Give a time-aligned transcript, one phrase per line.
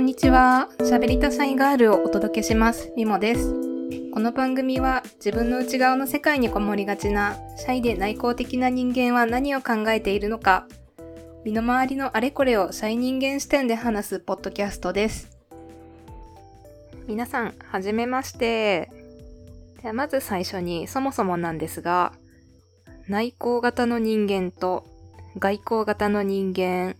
[0.00, 2.90] んにちは、喋りたシャイガールをお届けします。
[2.96, 3.54] みもです。
[4.14, 10.66] この番組は、自分の内側の世界にこもりがちな、シャイで内向的な人間は何を考えているのか、
[11.44, 15.36] 身の回りのあれこれをシャイ人間視点で話すポッドキャストです。
[17.06, 18.90] 皆さん、はじめまして。
[19.82, 22.14] ではまず最初に、そもそもなんですが、
[23.06, 24.86] 内向型の人間と
[25.38, 26.96] 外向型の人間、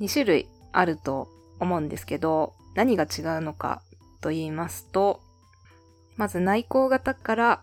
[0.00, 1.28] 2種類あると
[1.60, 3.82] 思うんですけど、何が違うのか
[4.20, 5.20] と言いますと、
[6.16, 7.62] まず内向型から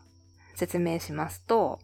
[0.55, 1.79] 説明しますと、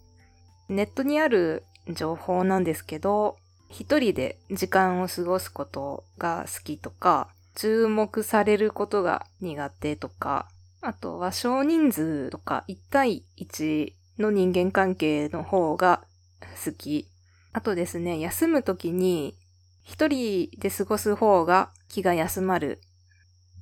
[0.70, 3.38] ネットにある情報なんですけど、
[3.70, 10.48] 一人で時間を過ごすことが好きとか、注目されることが苦手とか、
[10.82, 16.04] あとは少人数とか1対1の人間関係の方が
[16.66, 17.08] 好き。
[17.54, 19.36] あとですね、休むときに
[19.84, 22.82] 一人で過ごす方が気が休まる。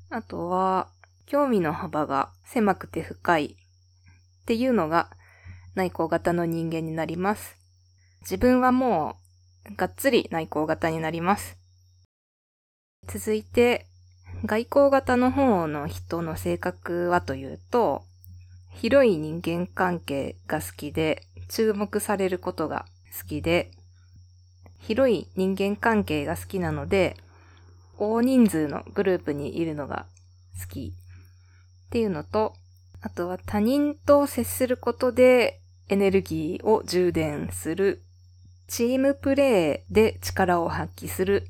[0.09, 0.89] あとは、
[1.25, 5.11] 興味の幅が狭くて深いっていうのが
[5.75, 7.55] 内向型の人間になります。
[8.21, 9.15] 自分はも
[9.69, 11.57] うがっつり内向型になります。
[13.07, 13.85] 続いて、
[14.45, 18.03] 外向型の方の人の性格はというと、
[18.73, 22.85] 広い人間関係が好きで、注目されることが
[23.19, 23.71] 好きで、
[24.79, 27.15] 広い人間関係が好きなので、
[27.97, 30.05] 大人数のグループにいるのが
[30.59, 30.93] 好き
[31.87, 32.53] っていうのと、
[33.01, 38.03] あとは他人と接することでエネルギーを充電する、
[38.67, 41.47] チームプレーで力を発揮する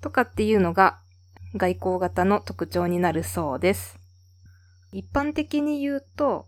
[0.00, 0.98] とかっていうのが
[1.54, 3.98] 外交型の特徴になるそうです。
[4.92, 6.46] 一般的に言うと、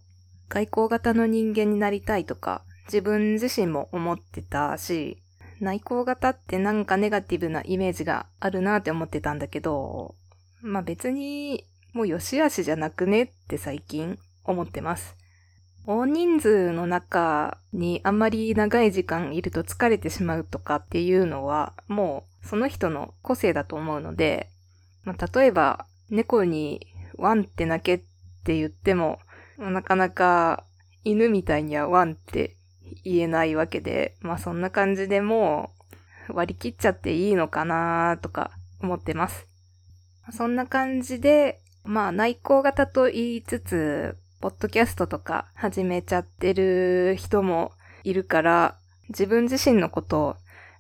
[0.49, 5.23] 外交型の人間になりたいとか、自分自身も思ってたし、
[5.61, 10.15] 内向型ってなんかネガティブなイメージがあるなって思ってたんだけど、
[10.61, 15.17] まあ別にもう良し悪しじゃなくねって最近思ってます。
[15.87, 24.51] 大人数の中にあんまり長い時間いると疲れてしまうとかっていうのはもうその人の個性だと思うので、
[25.05, 27.99] まあ、例えば猫にワンって鳴けっ
[28.45, 29.19] て言っても
[29.57, 30.65] なかなか
[31.05, 32.58] 犬みたいにはワンって
[33.05, 35.71] 言えないわけで、まあそんな感じでも
[36.29, 38.51] う割り切っちゃっていいのかなとか
[38.81, 39.47] 思ってます。
[40.33, 47.73] そんな感じで、まあ内向型と言いつつ、ポッドキャストとか始めちゃってる人も
[48.05, 48.77] いるから、
[49.09, 50.37] 自分自身のことを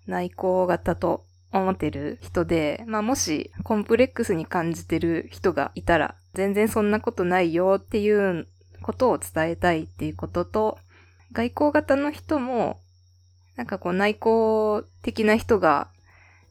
[0.06, 8.46] 内向型と思ってる人で、まあもしコンプレックスに感じてる人がいたら、全然そんなことないよっていう
[8.82, 10.78] ことを伝えたいっていうことと、
[11.32, 12.80] 外交型の人も、
[13.56, 15.88] なんかこう内向的な人が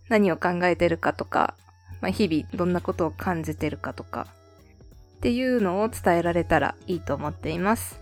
[0.10, 1.56] 何を考えてるかとか、
[2.02, 4.28] まあ、日々どんなことを感じてるかとか、
[5.18, 8.00] っていうのを伝えられたらいいと思っています。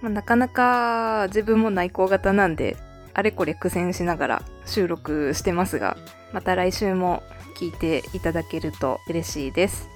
[0.00, 2.76] まあ、なかなか自分も内向型なんで、
[3.14, 5.96] あれこれ苦戦しながら収録してますが、
[6.32, 7.22] また来週も
[7.56, 9.88] 聞いていただけると嬉しいです。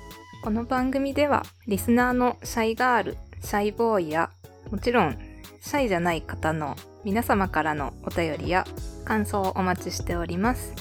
[0.44, 4.30] この番組では、リスナーのシャイガール、シャイボーイや、
[4.70, 5.18] もちろん
[5.66, 8.64] シャイじゃない方の皆様からのお便りや
[9.04, 10.72] 感想をお待ちしております。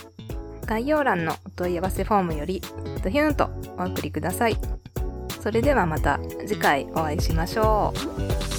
[0.67, 2.61] 概要欄のお問い合わせフォームより
[3.03, 4.57] ドヒュンとお送りください。
[5.41, 7.95] それではまた次回お会いしましょ
[8.51, 8.54] う。